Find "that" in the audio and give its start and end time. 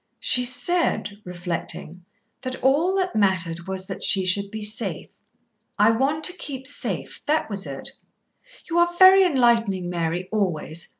2.41-2.63, 2.95-3.15, 3.85-4.01, 7.27-7.47